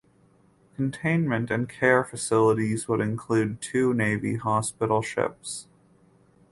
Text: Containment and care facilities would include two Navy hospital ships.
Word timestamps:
Containment 0.77 1.51
and 1.51 1.69
care 1.69 2.03
facilities 2.03 2.87
would 2.87 3.01
include 3.01 3.61
two 3.61 3.93
Navy 3.93 4.35
hospital 4.35 5.03
ships. 5.03 5.67